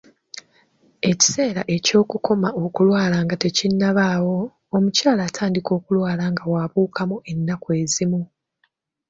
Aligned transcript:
Ekiseera 1.09 1.61
eky'okukoma 1.75 2.49
okulwala 2.63 3.15
nga 3.23 3.35
tekinnabaawo, 3.43 4.37
omukyala 4.75 5.21
atandika 5.29 5.71
okulwala 5.79 6.23
nga 6.31 6.43
bw'abuukamu 6.49 7.15
ennaku 7.31 7.67
ezimu 7.81 8.21